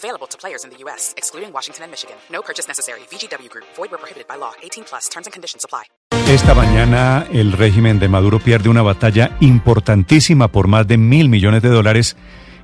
Available 0.00 0.26
to 0.28 0.38
players 0.38 0.64
in 0.64 0.70
the 0.70 0.78
U.S., 0.84 1.12
excluding 1.18 1.52
Washington 1.52 1.84
and 1.84 1.90
Michigan. 1.90 2.16
No 2.32 2.40
purchase 2.40 2.66
necessary. 2.66 3.00
VGW 3.10 3.50
Group. 3.50 3.66
Void 3.76 3.90
where 3.90 3.98
prohibited 3.98 4.26
by 4.26 4.36
law. 4.38 4.52
18 4.62 4.84
plus. 4.84 5.10
Terms 5.10 5.26
and 5.26 5.34
conditions 5.34 5.62
apply. 5.62 5.84
Esta 6.26 6.54
mañana 6.54 7.26
el 7.32 7.52
régimen 7.52 7.98
de 7.98 8.08
Maduro 8.08 8.38
pierde 8.38 8.70
una 8.70 8.80
batalla 8.80 9.36
importantísima 9.40 10.48
por 10.48 10.68
más 10.68 10.86
de 10.86 10.96
mil 10.96 11.28
millones 11.28 11.60
de 11.60 11.68
dólares, 11.68 12.16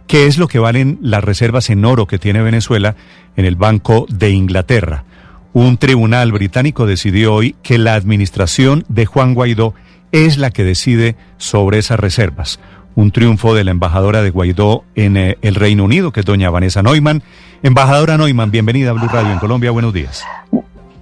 que 0.06 0.26
es 0.26 0.38
lo 0.38 0.48
que 0.48 0.60
valen 0.60 0.98
las 1.02 1.22
reservas 1.22 1.68
en 1.68 1.84
oro 1.84 2.06
que 2.06 2.18
tiene 2.18 2.40
Venezuela 2.40 2.96
en 3.36 3.44
el 3.44 3.56
Banco 3.56 4.06
de 4.08 4.30
Inglaterra. 4.30 5.04
Un 5.52 5.76
tribunal 5.76 6.32
británico 6.32 6.86
decidió 6.86 7.34
hoy 7.34 7.54
que 7.62 7.76
la 7.76 7.96
administración 7.96 8.84
de 8.88 9.04
Juan 9.04 9.34
Guaidó 9.34 9.74
es 10.12 10.38
la 10.38 10.50
que 10.50 10.64
decide 10.64 11.16
sobre 11.36 11.78
esas 11.78 12.00
reservas. 12.00 12.60
Un 12.96 13.12
triunfo 13.12 13.54
de 13.54 13.62
la 13.62 13.72
embajadora 13.72 14.22
de 14.22 14.30
Guaidó 14.30 14.84
en 14.94 15.18
eh, 15.18 15.36
el 15.42 15.54
Reino 15.54 15.84
Unido, 15.84 16.12
que 16.12 16.20
es 16.20 16.26
doña 16.26 16.48
Vanessa 16.48 16.82
Neumann. 16.82 17.22
Embajadora 17.62 18.16
Neumann, 18.16 18.50
bienvenida 18.50 18.88
a 18.88 18.92
Blue 18.94 19.06
Radio 19.06 19.32
en 19.32 19.38
Colombia. 19.38 19.70
Buenos 19.70 19.92
días. 19.92 20.24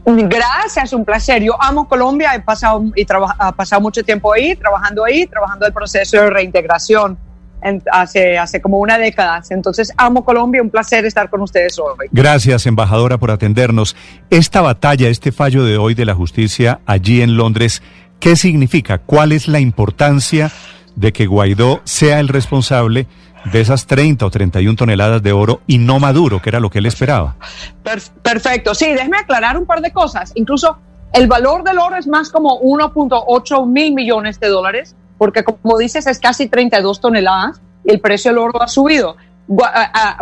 Gracias, 0.04 0.92
un 0.92 1.04
placer. 1.04 1.44
Yo 1.44 1.54
amo 1.62 1.88
Colombia, 1.88 2.34
he 2.34 2.40
pasado, 2.40 2.84
y 2.96 3.06
ha 3.38 3.52
pasado 3.52 3.80
mucho 3.80 4.02
tiempo 4.02 4.34
ahí, 4.34 4.56
trabajando 4.56 5.04
ahí, 5.04 5.24
trabajando 5.26 5.66
el 5.66 5.72
proceso 5.72 6.16
de 6.16 6.30
reintegración 6.30 7.16
en, 7.62 7.80
hace, 7.92 8.38
hace 8.38 8.60
como 8.60 8.78
una 8.78 8.98
década. 8.98 9.40
Entonces, 9.50 9.92
amo 9.96 10.24
Colombia, 10.24 10.62
un 10.62 10.70
placer 10.70 11.06
estar 11.06 11.30
con 11.30 11.42
ustedes 11.42 11.78
hoy. 11.78 12.08
Gracias, 12.10 12.66
embajadora, 12.66 13.18
por 13.18 13.30
atendernos. 13.30 13.94
Esta 14.30 14.62
batalla, 14.62 15.08
este 15.08 15.30
fallo 15.30 15.64
de 15.64 15.78
hoy 15.78 15.94
de 15.94 16.06
la 16.06 16.14
justicia 16.14 16.80
allí 16.86 17.22
en 17.22 17.36
Londres, 17.36 17.84
¿qué 18.18 18.34
significa? 18.34 18.98
¿Cuál 18.98 19.30
es 19.30 19.46
la 19.46 19.60
importancia 19.60 20.50
de 20.96 21.12
que 21.12 21.26
Guaidó 21.26 21.80
sea 21.84 22.20
el 22.20 22.28
responsable? 22.28 23.06
de 23.52 23.60
esas 23.60 23.86
30 23.86 24.24
o 24.24 24.30
31 24.30 24.76
toneladas 24.76 25.22
de 25.22 25.32
oro 25.32 25.60
y 25.66 25.78
no 25.78 25.98
Maduro, 25.98 26.40
que 26.40 26.48
era 26.48 26.60
lo 26.60 26.70
que 26.70 26.78
él 26.78 26.86
esperaba. 26.86 27.36
Perfecto, 28.22 28.74
sí, 28.74 28.86
déjeme 28.86 29.18
aclarar 29.18 29.58
un 29.58 29.66
par 29.66 29.80
de 29.80 29.92
cosas. 29.92 30.32
Incluso 30.34 30.78
el 31.12 31.26
valor 31.26 31.62
del 31.62 31.78
oro 31.78 31.96
es 31.96 32.06
más 32.06 32.30
como 32.30 32.60
1.8 32.60 33.66
mil 33.66 33.94
millones 33.94 34.40
de 34.40 34.48
dólares, 34.48 34.96
porque 35.18 35.44
como 35.44 35.78
dices 35.78 36.06
es 36.06 36.18
casi 36.18 36.48
32 36.48 37.00
toneladas 37.00 37.60
y 37.84 37.92
el 37.92 38.00
precio 38.00 38.30
del 38.30 38.38
oro 38.38 38.62
ha 38.62 38.68
subido. 38.68 39.16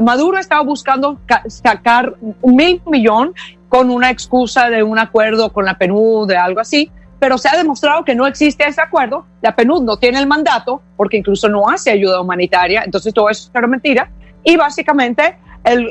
Maduro 0.00 0.38
estaba 0.38 0.62
buscando 0.62 1.18
sacar 1.46 2.16
mil 2.44 2.82
millón 2.86 3.34
con 3.68 3.88
una 3.88 4.10
excusa 4.10 4.68
de 4.68 4.82
un 4.82 4.98
acuerdo 4.98 5.52
con 5.52 5.64
la 5.64 5.78
PNUD, 5.78 6.28
de 6.28 6.36
algo 6.36 6.60
así, 6.60 6.90
pero 7.22 7.38
se 7.38 7.48
ha 7.48 7.56
demostrado 7.56 8.04
que 8.04 8.16
no 8.16 8.26
existe 8.26 8.66
ese 8.66 8.80
acuerdo. 8.80 9.24
La 9.42 9.54
PNUD 9.54 9.84
no 9.84 9.96
tiene 9.96 10.18
el 10.18 10.26
mandato 10.26 10.82
porque 10.96 11.18
incluso 11.18 11.48
no 11.48 11.68
hace 11.68 11.92
ayuda 11.92 12.20
humanitaria, 12.20 12.82
entonces 12.84 13.14
todo 13.14 13.30
eso 13.30 13.48
es 13.54 13.68
mentira. 13.68 14.10
Y 14.42 14.56
básicamente 14.56 15.36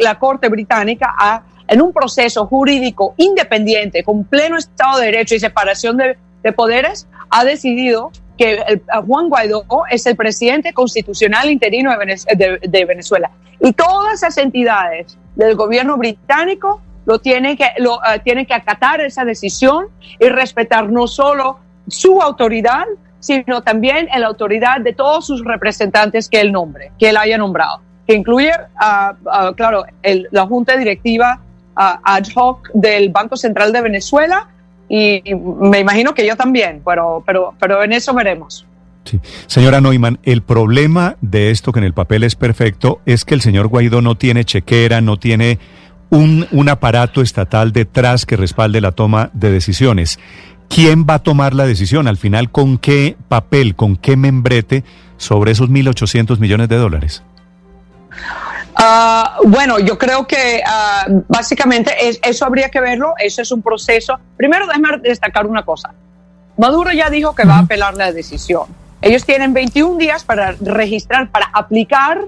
la 0.01 0.19
Corte 0.19 0.49
Británica 0.49 1.15
ha, 1.17 1.43
en 1.69 1.81
un 1.81 1.93
proceso 1.93 2.45
jurídico 2.47 3.13
independiente, 3.15 4.03
con 4.03 4.25
pleno 4.25 4.57
Estado 4.57 4.99
de 4.99 5.05
Derecho 5.05 5.35
y 5.35 5.39
separación 5.39 5.95
de, 5.95 6.51
poderes, 6.51 7.07
ha 7.29 7.45
decidido 7.45 8.11
que 8.37 8.81
Juan 9.07 9.29
Guaidó 9.29 9.63
es 9.89 10.05
el 10.07 10.17
presidente 10.17 10.73
constitucional 10.73 11.49
interino 11.49 11.93
de, 11.97 12.85
Venezuela. 12.85 13.31
Y 13.61 13.71
todas 13.71 14.15
esas 14.15 14.37
entidades 14.37 15.17
del 15.37 15.55
gobierno 15.55 15.95
británico 15.95 16.81
lo 17.05 17.19
tienen 17.19 17.57
que, 17.57 17.67
lo, 17.77 17.95
uh, 17.95 18.19
tienen 18.23 18.45
que 18.45 18.53
acatar 18.53 19.01
esa 19.01 19.25
decisión 19.25 19.87
y 20.19 20.29
respetar 20.29 20.89
no 20.89 21.07
solo 21.07 21.59
su 21.87 22.21
autoridad, 22.21 22.85
sino 23.19 23.61
también 23.61 24.07
la 24.15 24.27
autoridad 24.27 24.81
de 24.81 24.93
todos 24.93 25.25
sus 25.25 25.43
representantes 25.43 26.29
que 26.29 26.41
él 26.41 26.51
nombre, 26.51 26.91
que 26.97 27.09
él 27.09 27.17
haya 27.17 27.37
nombrado, 27.37 27.81
que 28.07 28.13
incluye, 28.15 28.51
uh, 28.51 29.49
uh, 29.49 29.53
claro, 29.55 29.85
la 30.03 30.45
Junta 30.45 30.77
Directiva 30.77 31.39
ad 31.75 32.23
hoc 32.35 32.69
del 32.73 33.09
Banco 33.09 33.37
Central 33.37 33.71
de 33.71 33.81
Venezuela 33.81 34.47
y 34.89 35.23
me 35.33 35.79
imagino 35.79 36.13
que 36.13 36.27
yo 36.27 36.35
también, 36.35 36.81
pero, 36.85 37.23
pero, 37.25 37.53
pero 37.59 37.83
en 37.83 37.93
eso 37.93 38.13
veremos. 38.13 38.65
Señora 39.47 39.81
Neumann, 39.81 40.19
el 40.23 40.41
problema 40.41 41.15
de 41.21 41.49
esto 41.49 41.71
que 41.71 41.79
en 41.79 41.85
el 41.85 41.93
papel 41.93 42.23
es 42.23 42.35
perfecto 42.35 42.99
es 43.05 43.25
que 43.25 43.33
el 43.33 43.41
señor 43.41 43.67
Guaidó 43.67 44.01
no 44.01 44.15
tiene 44.15 44.45
chequera, 44.45 45.01
no 45.01 45.17
tiene 45.17 45.59
un, 46.11 46.47
un 46.51 46.69
aparato 46.69 47.21
estatal 47.21 47.71
detrás 47.71 48.27
que 48.27 48.37
respalde 48.37 48.81
la 48.81 48.91
toma 48.91 49.31
de 49.33 49.49
decisiones. 49.49 50.19
¿Quién 50.69 51.05
va 51.09 51.15
a 51.15 51.19
tomar 51.19 51.55
la 51.55 51.65
decisión? 51.65 52.07
Al 52.07 52.17
final, 52.17 52.51
¿con 52.51 52.77
qué 52.77 53.17
papel, 53.27 53.75
con 53.75 53.95
qué 53.95 54.15
membrete 54.15 54.83
sobre 55.17 55.51
esos 55.51 55.69
1.800 55.69 56.37
millones 56.37 56.69
de 56.69 56.77
dólares? 56.77 57.23
Uh, 58.77 59.47
bueno, 59.47 59.79
yo 59.79 59.97
creo 59.97 60.25
que 60.27 60.61
uh, 60.65 61.23
básicamente 61.27 61.91
es, 62.07 62.19
eso 62.23 62.45
habría 62.45 62.69
que 62.69 62.79
verlo, 62.79 63.13
eso 63.17 63.41
es 63.41 63.51
un 63.51 63.61
proceso. 63.61 64.19
Primero, 64.37 64.67
déjame 64.67 64.97
destacar 64.99 65.45
una 65.45 65.63
cosa. 65.63 65.93
Maduro 66.57 66.91
ya 66.91 67.09
dijo 67.09 67.33
que 67.35 67.45
va 67.45 67.55
a 67.55 67.59
apelar 67.59 67.95
la 67.95 68.11
decisión. 68.11 68.63
Ellos 69.01 69.25
tienen 69.25 69.53
21 69.53 69.97
días 69.97 70.23
para 70.23 70.55
registrar, 70.61 71.29
para 71.31 71.49
aplicar 71.53 72.21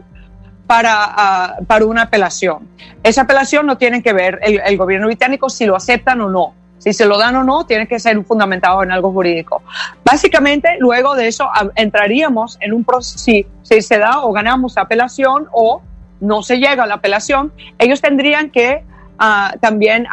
para, 0.67 1.57
uh, 1.59 1.65
para 1.65 1.85
una 1.85 2.03
apelación. 2.03 2.67
Esa 3.03 3.21
apelación 3.21 3.65
no 3.65 3.77
tiene 3.77 4.01
que 4.01 4.13
ver 4.13 4.39
el, 4.43 4.77
gobierno 4.77 5.07
británico 5.07 5.49
si 5.49 5.65
lo 5.65 5.75
aceptan 5.75 6.21
o 6.21 6.29
no. 6.29 6.53
Si 6.77 6.93
se 6.93 7.05
lo 7.05 7.17
dan 7.17 7.35
o 7.37 7.43
no, 7.43 7.65
tiene 7.65 7.87
que 7.87 7.99
ser 7.99 8.21
fundamentado 8.25 8.83
en 8.83 8.91
algo 8.91 9.11
jurídico. 9.11 9.61
Básicamente, 10.03 10.75
luego 10.79 11.15
de 11.15 11.27
eso, 11.27 11.49
entraríamos 11.75 12.57
en 12.59 12.73
un 12.73 12.83
proceso, 12.83 13.17
si, 13.19 13.45
se 13.63 13.97
da 13.97 14.21
o 14.21 14.33
ganamos 14.33 14.77
apelación 14.77 15.47
o 15.51 15.81
no 16.19 16.43
se 16.43 16.57
llega 16.57 16.83
a 16.83 16.87
la 16.87 16.95
apelación, 16.95 17.53
ellos 17.77 18.01
tendrían 18.01 18.49
que 18.49 18.83
uh, 19.19 19.57
también 19.59 20.07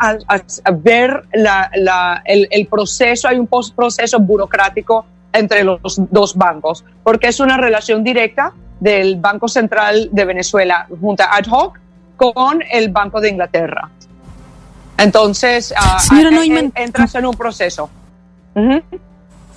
ver 0.75 1.25
el, 1.33 2.49
el, 2.51 2.67
proceso, 2.67 3.29
hay 3.29 3.39
un 3.39 3.49
proceso 3.49 4.19
burocrático 4.21 5.07
entre 5.33 5.65
los 5.65 5.81
dos 6.11 6.37
bancos, 6.37 6.85
porque 7.03 7.29
es 7.29 7.41
una 7.41 7.57
relación 7.57 8.03
directa 8.05 8.53
del 8.81 9.17
Banco 9.17 9.47
Central 9.47 10.09
de 10.11 10.25
Venezuela, 10.25 10.87
junta 11.01 11.35
ad 11.35 11.45
hoc, 11.51 11.79
con 12.17 12.63
el 12.71 12.91
Banco 12.91 13.21
de 13.21 13.31
Inglaterra. 13.31 13.89
Entonces, 14.99 15.73
uh, 15.73 16.15
Neumann, 16.15 16.73
entras 16.75 17.15
en 17.15 17.27
un 17.27 17.35
proceso. 17.35 17.89
Uh 18.55 18.61
-huh. 18.61 18.83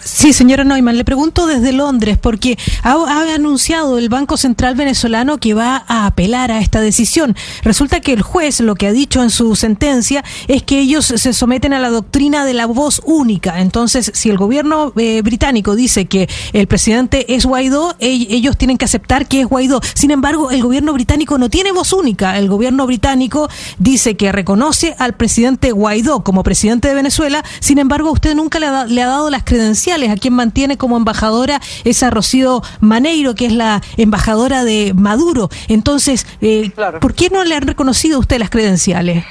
Sí, 0.06 0.34
señora 0.34 0.66
Neumann, 0.66 0.98
le 0.98 1.06
pregunto 1.06 1.48
desde 1.48 1.72
Londres, 1.72 2.18
porque 2.20 2.58
ha, 2.84 3.34
anunciado 3.34 3.98
el 3.98 4.10
Banco 4.10 4.36
Central 4.36 4.76
venezolano 4.76 5.38
que 5.38 5.54
va 5.54 5.86
a 5.88 6.06
apelar 6.08 6.52
a 6.52 6.60
esta 6.60 6.82
decisión. 6.82 7.36
Resulta 7.64 8.02
que 8.02 8.12
el 8.12 8.22
juez 8.22 8.60
lo 8.60 8.76
que 8.76 8.88
ha 8.88 8.92
dicho 8.92 9.24
en 9.24 9.30
su 9.30 9.56
sentencia 9.56 10.24
es 10.48 10.62
que 10.64 10.80
ellos 10.80 11.06
se 11.06 11.34
someten 11.34 11.74
a 11.74 11.80
la 11.80 11.90
doctrina 11.90 12.44
de 12.44 12.54
la 12.54 12.66
voz 12.66 13.02
única. 13.06 13.62
Entonces, 13.62 14.12
si 14.14 14.30
el 14.30 14.38
gobierno 14.38 14.92
eh, 14.98 15.22
británico 15.22 15.76
dice 15.76 16.06
que 16.06 16.30
el 16.52 16.68
presidente 16.68 17.36
es 17.36 17.46
Guaidó, 17.46 17.96
ellos 18.00 18.58
tienen 18.58 18.78
que 18.78 18.86
aceptar 18.86 19.28
que 19.28 19.42
es 19.42 19.48
Guaidó. 19.48 19.80
Sin 19.94 20.12
embargo, 20.12 20.52
el 20.52 20.62
gobierno 20.62 20.92
británico 20.92 21.38
no 21.38 21.50
tiene 21.50 21.72
voz 21.72 21.94
única. 21.94 22.38
El 22.38 22.50
gobierno 22.50 22.86
británico 22.86 23.50
dice 23.80 24.18
que 24.18 24.34
reconoce 24.34 24.96
al 25.00 25.14
presidente 25.14 25.72
Guaidó 25.72 26.24
como 26.24 26.44
presidente 26.44 26.90
de 26.90 26.96
Venezuela. 26.96 27.44
Sin 27.62 27.80
embargo, 27.80 28.12
usted 28.12 28.36
nunca 28.36 28.60
le 28.60 28.68
ha, 28.68 28.86
le 28.86 29.02
ha 29.02 29.08
dado 29.08 29.30
las 29.30 29.44
credenciales 29.44 29.93
a 29.94 30.18
quien 30.18 30.34
mantiene 30.34 30.78
como 30.78 30.98
embajadora 30.98 31.62
es 31.84 32.04
a 32.04 32.10
Rocío 32.10 32.62
Maneiro, 32.80 33.36
que 33.36 33.46
es 33.46 33.54
la 33.54 33.82
embajadora 33.98 34.64
de 34.64 34.94
Maduro. 34.96 35.50
Entonces, 35.68 36.26
eh, 36.42 36.72
claro. 36.74 37.00
¿por 37.00 37.14
qué 37.14 37.30
no 37.30 37.44
le 37.44 37.56
han 37.56 37.64
reconocido 37.64 38.18
a 38.18 38.20
usted 38.20 38.40
las 38.40 38.50
credenciales? 38.50 39.24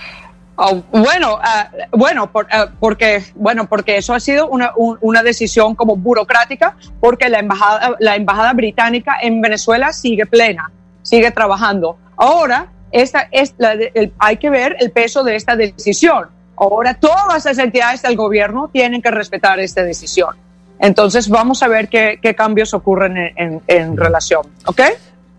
Oh, 0.56 0.82
bueno, 0.92 1.36
uh, 1.36 1.96
bueno, 1.96 2.30
por, 2.30 2.44
uh, 2.44 2.70
porque 2.78 3.24
bueno, 3.34 3.68
porque 3.68 3.96
eso 3.96 4.14
ha 4.14 4.20
sido 4.20 4.48
una, 4.48 4.72
un, 4.76 4.98
una 5.00 5.22
decisión 5.22 5.74
como 5.74 5.96
burocrática, 5.96 6.76
porque 7.00 7.28
la 7.28 7.38
embajada, 7.38 7.96
la 7.98 8.16
embajada 8.16 8.52
británica 8.52 9.16
en 9.20 9.40
Venezuela 9.40 9.92
sigue 9.92 10.26
plena, 10.26 10.70
sigue 11.02 11.30
trabajando. 11.30 11.96
Ahora, 12.16 12.70
esta 12.92 13.28
es 13.32 13.54
la 13.56 13.74
de, 13.76 13.90
el, 13.94 14.12
hay 14.18 14.36
que 14.36 14.50
ver 14.50 14.76
el 14.78 14.90
peso 14.90 15.24
de 15.24 15.36
esta 15.36 15.56
decisión. 15.56 16.28
Ahora, 16.56 16.94
todas 16.94 17.44
las 17.44 17.58
entidades 17.58 18.02
del 18.02 18.14
gobierno 18.14 18.68
tienen 18.72 19.00
que 19.00 19.10
respetar 19.10 19.58
esta 19.58 19.82
decisión. 19.82 20.36
Entonces 20.82 21.28
vamos 21.28 21.62
a 21.62 21.68
ver 21.68 21.88
qué, 21.88 22.18
qué 22.20 22.34
cambios 22.34 22.74
ocurren 22.74 23.16
en, 23.16 23.32
en, 23.36 23.62
en, 23.68 23.96
relación, 23.96 24.42
¿ok? 24.66 24.80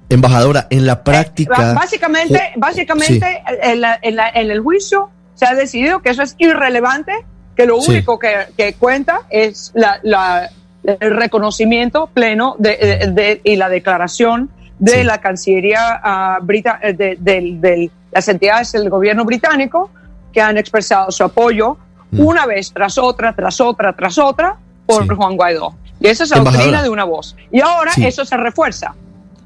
Embajadora, 0.08 0.68
en 0.70 0.86
la 0.86 1.04
práctica... 1.04 1.72
Eh, 1.72 1.74
básicamente, 1.76 2.54
básicamente 2.56 3.20
sí. 3.20 3.56
en, 3.62 3.82
la, 3.82 4.00
la, 4.02 4.30
en, 4.30 4.52
el 4.52 4.62
juicio 4.62 5.10
se 5.36 5.46
ha 5.46 5.54
decidido 5.54 6.02
que 6.02 6.12
eso 6.12 6.24
es 6.24 6.36
irrelevante 6.38 7.12
que 7.58 7.66
lo 7.66 7.78
único 7.78 8.18
que, 8.20 8.76
cuenta 8.80 9.24
es 9.30 9.74
la, 9.76 10.50
el 10.86 11.16
reconocimiento 11.16 12.08
pleno 12.08 12.56
de, 12.58 13.42
y 13.44 13.58
la 13.58 13.68
declaración 13.68 14.50
de 14.80 15.04
la 15.04 15.20
Cancillería 15.20 16.40
uh, 16.42 16.46
de, 16.46 17.92
las 18.12 18.28
entidades 18.30 18.72
del 18.72 18.90
gobierno 18.90 19.26
británico 19.26 19.92
que 20.32 20.40
han 20.40 20.58
expresado 20.58 21.12
su 21.12 21.26
apoyo 21.26 21.78
mm. 22.12 22.20
una 22.22 22.46
vez 22.46 22.72
tras 22.74 22.98
otra, 22.98 23.36
tras 23.36 23.60
otra, 23.60 23.94
tras 23.94 24.18
otra 24.18 24.58
por 24.86 25.16
Juan 25.16 25.36
Guaidó. 25.36 25.76
Y 26.00 26.08
esa 26.08 26.24
es 26.24 26.32
la 26.32 26.40
doctrina 26.40 26.84
de 26.84 26.90
una 26.90 27.04
voz. 27.04 27.36
Y 27.52 27.62
ahora 27.62 27.92
eso 27.98 28.26
se 28.26 28.38
refuerza. 28.38 28.94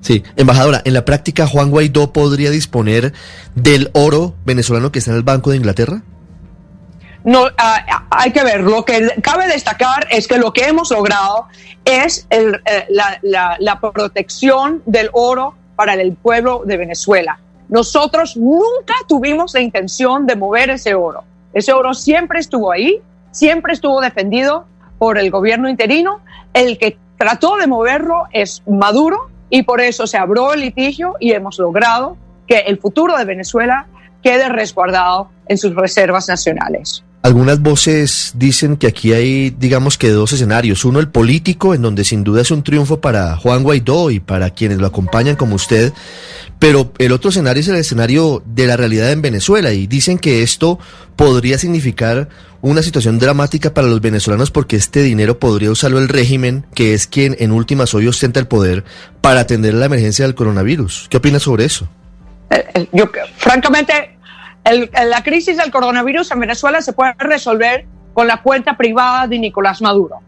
Sí, 0.02 0.24
embajadora, 0.36 0.82
en 0.86 0.94
la 0.94 1.06
práctica 1.06 1.48
Juan 1.48 1.70
Guaidó 1.70 2.14
podría 2.14 2.50
disponer 2.50 3.14
del 3.56 3.90
oro 3.94 4.36
venezolano 4.46 4.92
que 4.92 5.00
está 5.00 5.12
en 5.12 5.18
el 5.18 5.24
Banco 5.24 5.52
de 5.52 5.58
Inglaterra? 5.58 6.02
No, 7.24 7.48
ah, 7.58 8.06
hay 8.10 8.32
que 8.32 8.44
ver. 8.44 8.62
Lo 8.62 8.86
que 8.86 9.10
cabe 9.22 9.48
destacar 9.48 10.08
es 10.10 10.28
que 10.28 10.38
lo 10.38 10.54
que 10.54 10.66
hemos 10.66 10.92
logrado 10.92 11.48
es 11.84 12.26
el, 12.30 12.62
eh, 12.66 12.86
la, 12.90 13.58
la, 13.60 13.80
protección 13.80 14.82
del 14.86 15.10
oro 15.12 15.56
para 15.76 15.96
el 15.96 16.14
pueblo 16.14 16.64
de 16.66 16.78
Venezuela. 16.78 17.40
Nosotros 17.70 18.38
nunca 18.38 18.94
tuvimos 19.10 19.54
la 19.54 19.60
intención 19.60 20.26
de 20.26 20.38
mover 20.38 20.70
ese 20.70 20.96
oro. 20.96 21.26
Ese 21.52 21.74
oro 21.74 21.94
siempre 21.94 22.40
estuvo 22.40 22.72
ahí, 22.72 23.02
siempre 23.32 23.74
estuvo 23.74 24.00
defendido 24.00 24.66
por 24.98 25.18
el 25.18 25.32
gobierno 25.32 25.70
interino. 25.70 26.22
El 26.54 26.78
que 26.78 26.98
trató 27.18 27.58
de 27.58 27.68
moverlo 27.68 28.26
es 28.32 28.64
Maduro 28.68 29.30
y 29.50 29.64
por 29.64 29.82
eso 29.82 30.08
se 30.08 30.18
abrió 30.18 30.54
el 30.54 30.62
litigio 30.62 31.16
y 31.20 31.32
hemos 31.32 31.60
logrado 31.60 32.18
que 32.48 32.60
el 32.60 32.78
futuro 32.78 33.18
de 33.18 33.26
Venezuela 33.26 33.88
quede 34.22 34.50
resguardado 34.50 35.30
en 35.48 35.58
sus 35.58 35.76
reservas 35.76 36.28
nacionales. 36.28 37.04
Algunas 37.28 37.60
voces 37.60 38.32
dicen 38.36 38.78
que 38.78 38.88
aquí 38.88 39.12
hay, 39.12 39.50
digamos 39.50 39.98
que 39.98 40.12
dos 40.12 40.32
escenarios. 40.32 40.86
Uno, 40.86 41.02
el 41.02 41.10
político, 41.10 41.74
en 41.74 41.82
donde 41.82 42.06
sin 42.06 42.24
duda 42.24 42.42
es 42.42 42.52
un 42.52 42.64
triunfo 42.64 43.02
para 43.02 43.36
Juan 43.36 43.64
Guaidó 43.64 44.12
y 44.12 44.22
para 44.22 44.52
quienes 44.52 44.78
lo 44.78 44.88
acompañan 44.88 45.36
como 45.36 45.56
usted. 45.56 45.92
Pero 46.58 46.94
el 47.00 47.12
otro 47.12 47.30
escenario 47.30 47.60
es 47.60 47.68
el 47.68 47.76
escenario 47.76 48.42
de 48.46 48.66
la 48.66 48.78
realidad 48.78 49.12
en 49.12 49.22
Venezuela 49.22 49.74
y 49.74 49.88
dicen 49.88 50.20
que 50.20 50.42
esto 50.42 50.80
podría 51.18 51.58
significar 51.58 52.30
una 52.62 52.82
situación 52.82 53.20
dramática 53.20 53.74
para 53.74 53.88
los 53.88 54.00
venezolanos 54.00 54.50
porque 54.50 54.78
este 54.78 55.04
dinero 55.04 55.38
podría 55.38 55.70
usarlo 55.70 56.00
el 56.00 56.08
régimen, 56.08 56.66
que 56.74 56.94
es 56.94 57.08
quien 57.08 57.36
en 57.40 57.52
últimas 57.52 57.94
hoy 57.94 58.08
ostenta 58.08 58.40
el 58.40 58.48
poder, 58.48 58.86
para 59.20 59.42
atender 59.42 59.74
la 59.74 59.88
emergencia 59.88 60.24
del 60.24 60.34
coronavirus. 60.34 61.08
¿Qué 61.10 61.18
opina 61.18 61.42
sobre 61.42 61.66
eso? 61.66 61.90
Eh, 62.52 62.64
eh, 62.74 62.88
yo, 62.94 63.12
francamente, 63.36 64.17
la 64.72 65.24
crisis 65.24 65.58
del 65.58 65.72
coronavirus 65.72 66.32
en 66.32 66.40
Venezuela 66.40 66.82
se 66.82 66.94
puede 66.94 67.14
resolver 67.18 67.86
con 68.14 68.28
la 68.28 68.42
cuenta 68.42 68.76
privada 68.76 69.28
de 69.28 69.40
Nicolás 69.40 69.82
Maduro. 69.82 70.20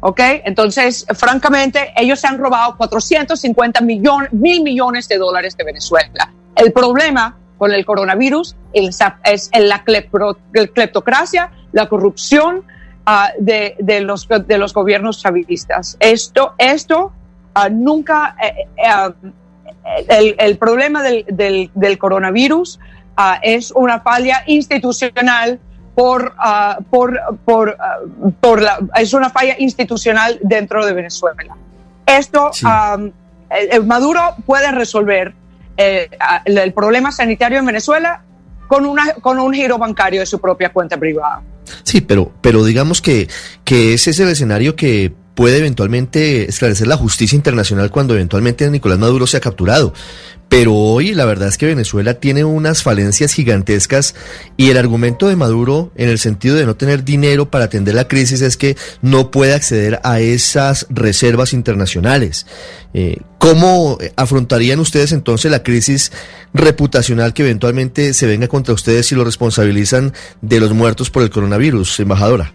¿Ok? 0.00 0.20
Entonces, 0.44 1.06
francamente, 1.14 1.92
ellos 1.96 2.20
se 2.20 2.26
han 2.26 2.38
robado 2.38 2.76
450 2.76 3.80
millones, 3.80 4.32
mil 4.32 4.62
millones 4.62 5.08
de 5.08 5.16
dólares 5.16 5.56
de 5.56 5.64
Venezuela. 5.64 6.32
El 6.54 6.72
problema 6.72 7.36
con 7.58 7.72
el 7.72 7.84
coronavirus 7.84 8.56
es, 8.72 9.50
la 9.58 9.84
cleptocracia, 9.84 11.50
la 11.72 11.88
corrupción 11.88 12.62
ah, 13.06 13.30
de, 13.38 13.76
los, 14.00 14.74
gobiernos 14.74 15.22
chavistas. 15.22 15.96
Esto, 16.00 16.54
esto 16.58 17.12
ah, 17.54 17.68
nunca, 17.68 18.36
eh, 18.42 18.66
eh, 18.76 18.86
ah, 18.86 19.12
el, 20.08 20.58
problema 20.58 21.02
del 21.02 21.98
coronavirus 21.98 22.78
Ah, 23.16 23.38
es 23.42 23.70
una 23.70 24.00
falla 24.00 24.42
institucional 24.46 25.58
por, 25.94 26.34
uh, 26.36 26.82
por, 26.84 27.18
por, 27.44 27.76
ah, 27.80 27.98
por 28.40 28.60
la, 28.60 28.78
es 28.96 29.14
una 29.14 29.30
falla 29.30 29.56
institucional 29.58 30.38
dentro 30.42 30.84
de 30.84 30.92
Venezuela. 30.92 31.56
Esto, 32.04 32.50
Maduro 33.84 34.20
puede 34.44 34.70
resolver 34.70 35.34
eh, 35.76 36.08
el 36.44 36.72
problema 36.72 37.10
sanitario 37.10 37.58
en 37.58 37.66
Venezuela 37.66 38.22
con, 38.68 38.86
una, 38.86 39.14
con 39.14 39.38
un 39.38 39.52
giro 39.52 39.78
bancario 39.78 40.20
de 40.20 40.26
su 40.26 40.40
propia 40.40 40.72
cuenta 40.72 40.96
privada. 40.96 41.42
Sí, 41.82 42.00
pero, 42.00 42.32
pero 42.40 42.64
digamos 42.64 43.02
que, 43.02 43.28
que 43.64 43.94
ese 43.94 44.10
es 44.10 44.20
el 44.20 44.28
escenario 44.28 44.76
que 44.76 45.12
puede 45.36 45.58
eventualmente 45.58 46.48
esclarecer 46.48 46.88
la 46.88 46.96
justicia 46.96 47.36
internacional 47.36 47.90
cuando 47.90 48.14
eventualmente 48.14 48.68
Nicolás 48.70 48.98
Maduro 48.98 49.26
sea 49.26 49.38
capturado. 49.38 49.92
Pero 50.48 50.74
hoy 50.74 51.12
la 51.12 51.26
verdad 51.26 51.48
es 51.48 51.58
que 51.58 51.66
Venezuela 51.66 52.14
tiene 52.14 52.44
unas 52.44 52.82
falencias 52.82 53.34
gigantescas 53.34 54.14
y 54.56 54.70
el 54.70 54.78
argumento 54.78 55.28
de 55.28 55.36
Maduro 55.36 55.92
en 55.96 56.08
el 56.08 56.18
sentido 56.18 56.56
de 56.56 56.64
no 56.64 56.76
tener 56.76 57.04
dinero 57.04 57.50
para 57.50 57.66
atender 57.66 57.94
la 57.94 58.08
crisis 58.08 58.40
es 58.40 58.56
que 58.56 58.76
no 59.02 59.30
puede 59.30 59.54
acceder 59.54 60.00
a 60.04 60.20
esas 60.20 60.86
reservas 60.88 61.52
internacionales. 61.52 62.46
Eh, 62.94 63.18
¿Cómo 63.38 63.98
afrontarían 64.16 64.80
ustedes 64.80 65.12
entonces 65.12 65.50
la 65.50 65.62
crisis 65.62 66.12
reputacional 66.54 67.34
que 67.34 67.42
eventualmente 67.42 68.14
se 68.14 68.26
venga 68.26 68.48
contra 68.48 68.72
ustedes 68.72 69.06
si 69.06 69.14
lo 69.14 69.24
responsabilizan 69.24 70.14
de 70.40 70.60
los 70.60 70.72
muertos 70.72 71.10
por 71.10 71.22
el 71.24 71.30
coronavirus, 71.30 72.00
embajadora? 72.00 72.54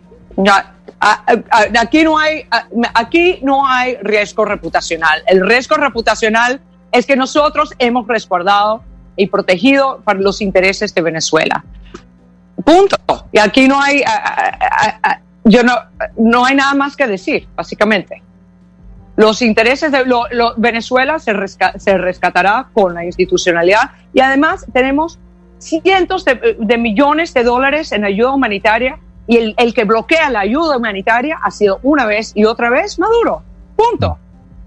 Aquí 1.02 2.04
no 2.04 2.18
hay 2.20 2.46
aquí 2.94 3.40
no 3.42 3.68
hay 3.68 3.98
riesgo 4.02 4.46
reputacional. 4.46 5.24
El 5.28 5.46
riesgo 5.46 5.76
reputacional 5.76 6.62
es 6.92 7.06
que 7.06 7.16
nosotros 7.16 7.74
hemos 7.80 8.08
respaldado 8.08 8.84
y 9.16 9.28
protegido 9.28 10.02
para 10.04 10.20
los 10.20 10.42
intereses 10.42 10.94
de 10.94 11.02
Venezuela. 11.02 11.64
Punto. 12.64 12.98
Y 13.32 13.40
aquí 13.40 13.68
no 13.68 13.82
hay, 13.82 14.04
yo 15.44 15.64
no, 15.64 15.74
no 16.18 16.46
hay 16.46 16.56
nada 16.56 16.74
más 16.74 16.96
que 16.96 17.08
decir, 17.08 17.48
básicamente. 17.56 18.22
Los 19.16 19.42
intereses 19.42 19.92
de 19.92 20.04
Venezuela 20.58 21.20
se, 21.20 21.34
se, 21.78 21.98
rescatará 21.98 22.70
con 22.74 22.94
la 22.94 23.06
institucionalidad 23.06 23.92
y 24.14 24.22
además 24.22 24.66
tenemos 24.74 25.20
cientos 25.60 26.26
de, 26.26 26.78
millones 26.78 27.34
de 27.34 27.44
dólares 27.44 27.92
en 27.92 28.06
ayuda 28.06 28.32
humanitaria 28.32 29.00
y 29.32 29.38
el, 29.38 29.56
el, 29.58 29.74
que 29.74 29.86
bloquea 29.86 30.30
la 30.30 30.42
ayuda 30.42 30.76
humanitaria 30.76 31.40
ha 31.42 31.52
sido 31.52 31.80
una 31.84 32.06
vez 32.06 32.34
y 32.36 32.44
otra 32.44 32.70
vez 32.70 33.00
Maduro. 33.00 33.42
Punto. 33.78 34.18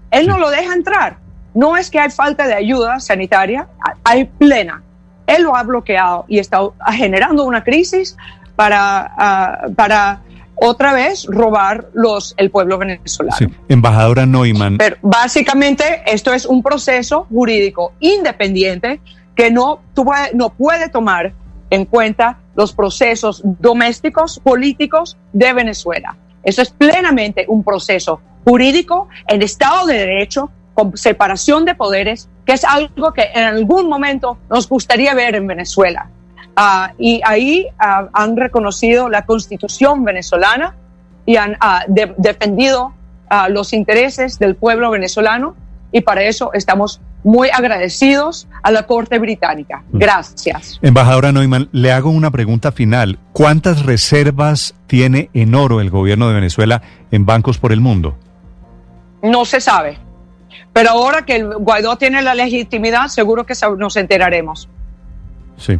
Él 0.09 0.25
no 0.25 0.39
lo 0.39 0.49
deja 0.49 0.73
entrar. 0.73 1.17
No 1.53 1.77
es 1.77 1.91
que 1.91 1.99
hay 1.99 2.09
falta 2.09 2.47
de 2.47 2.55
ayuda 2.55 2.99
sanitaria, 2.99 3.67
hay 4.03 4.25
plena. 4.25 4.81
Él 5.27 5.43
lo 5.43 5.55
ha 5.55 5.61
bloqueado 5.61 6.25
y 6.27 6.39
está 6.39 6.61
generando 6.91 7.43
una 7.43 7.63
crisis 7.63 8.17
para, 8.55 9.13
ah, 9.15 9.67
para 9.75 10.21
otra 10.55 10.93
vez 10.93 11.27
robar 11.29 11.89
los, 11.93 12.33
el 12.37 12.49
pueblo 12.49 12.79
venezolano. 12.79 13.37
Sí. 13.37 13.45
Embajadora 13.69 14.25
Neumann. 14.25 14.79
Pero 14.79 14.95
básicamente 15.03 16.01
esto 16.07 16.33
es 16.33 16.47
un 16.47 16.63
proceso 16.63 17.27
jurídico 17.29 17.93
independiente 17.99 18.99
que 19.35 19.51
no, 19.51 19.81
no 20.33 20.49
puede 20.49 20.89
tomar 20.89 21.33
en 21.69 21.85
cuenta 21.85 22.39
los 22.55 22.73
procesos 22.73 23.41
domésticos, 23.43 24.39
políticos 24.39 25.17
de 25.33 25.53
Venezuela. 25.53 26.15
Eso 26.43 26.61
es 26.61 26.69
plenamente 26.69 27.45
un 27.47 27.63
proceso 27.63 28.21
jurídico 28.43 29.09
en 29.27 29.41
Estado 29.41 29.87
de 29.87 29.97
Derecho 29.97 30.51
con 30.73 30.95
separación 30.95 31.65
de 31.65 31.73
poderes, 31.73 32.29
que 32.45 32.53
es 32.53 32.63
algo 32.63 33.13
que 33.13 33.23
en 33.33 33.43
algún 33.43 33.89
momento 33.89 34.37
nos 34.49 34.69
gustaría 34.69 35.13
ver 35.13 35.35
en 35.35 35.47
Venezuela. 35.47 36.09
Ah, 36.55 36.93
y 36.97 37.21
ahí 37.25 37.67
ah, 37.79 38.07
han 38.13 38.37
reconocido 38.37 39.09
la 39.09 39.25
constitución 39.25 40.03
venezolana 40.03 40.75
y 41.25 41.37
han 41.37 41.57
ah, 41.59 41.83
defendido 41.87 42.93
los 43.49 43.73
intereses 43.73 44.37
del 44.39 44.55
pueblo 44.55 44.91
venezolano 44.91 45.55
y 45.91 46.01
para 46.01 46.23
eso 46.23 46.53
estamos 46.53 47.01
muy 47.25 47.49
agradecidos 47.49 48.47
a 48.61 48.71
la 48.71 48.83
Corte 48.83 49.17
Británica. 49.19 49.83
Mm. 49.91 49.97
Gracias. 49.97 50.79
Embajadora 50.81 51.31
Neumann, 51.31 51.67
le 51.71 51.91
hago 51.91 52.11
una 52.11 52.31
pregunta 52.31 52.71
final. 52.71 53.17
¿Cuántas 53.33 53.83
reservas 53.83 54.75
tiene 54.87 55.29
en 55.33 55.55
oro 55.55 55.81
el 55.81 55.89
gobierno 55.89 56.27
de 56.29 56.35
Venezuela 56.35 56.83
en 57.11 57.25
bancos 57.25 57.57
por 57.57 57.73
el 57.73 57.81
mundo? 57.81 58.15
No 59.23 59.43
se 59.43 59.59
sabe. 59.59 59.97
Pero 60.71 60.91
ahora 60.91 61.25
que 61.25 61.37
el 61.37 61.55
Guaidó 61.57 61.97
tiene 61.97 62.21
la 62.21 62.35
legitimidad, 62.35 63.07
seguro 63.07 63.45
que 63.45 63.55
nos 63.77 63.95
enteraremos. 63.97 64.69
Sí. 65.57 65.79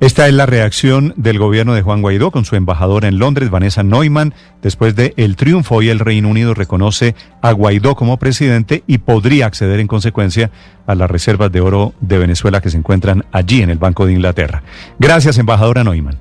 Esta 0.00 0.28
es 0.28 0.34
la 0.34 0.46
reacción 0.46 1.12
del 1.16 1.40
gobierno 1.40 1.74
de 1.74 1.82
Juan 1.82 2.02
Guaidó 2.02 2.30
con 2.30 2.44
su 2.44 2.54
embajadora 2.54 3.08
en 3.08 3.18
Londres, 3.18 3.50
Vanessa 3.50 3.82
Neumann. 3.82 4.32
Después 4.62 4.94
del 4.94 5.12
el 5.16 5.34
triunfo, 5.34 5.74
hoy 5.74 5.88
el 5.88 5.98
Reino 5.98 6.28
Unido 6.28 6.54
reconoce 6.54 7.16
a 7.42 7.50
Guaidó 7.50 7.96
como 7.96 8.16
presidente 8.16 8.84
y 8.86 8.98
podría 8.98 9.46
acceder 9.46 9.80
en 9.80 9.88
consecuencia 9.88 10.52
a 10.86 10.94
las 10.94 11.10
reservas 11.10 11.50
de 11.50 11.60
oro 11.60 11.94
de 12.00 12.18
Venezuela 12.18 12.60
que 12.60 12.70
se 12.70 12.76
encuentran 12.76 13.24
allí 13.32 13.60
en 13.60 13.70
el 13.70 13.78
Banco 13.78 14.06
de 14.06 14.12
Inglaterra. 14.12 14.62
Gracias, 15.00 15.36
embajadora 15.36 15.82
Neumann. 15.82 16.18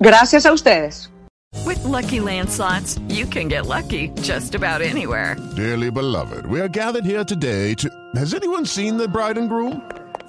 Gracias 0.00 0.46
a 0.46 0.52
ustedes. 0.52 1.10
With 1.66 1.84
lucky 1.84 2.18
landslots, 2.18 2.98
you 3.08 3.26
can 3.26 3.48
get 3.48 3.66
lucky 3.66 4.10
just 4.22 4.54
about 4.54 4.80
anywhere. 4.80 5.36
Dearly 5.54 5.90
beloved, 5.90 6.46
we 6.46 6.60
are 6.60 6.68
gathered 6.68 7.04
here 7.04 7.24
today 7.24 7.74
to. 7.74 7.88
Has 8.16 8.34
anyone 8.34 8.64
seen 8.64 8.96
the 8.96 9.06
bride 9.06 9.38
and 9.38 9.50
groom? 9.50 9.82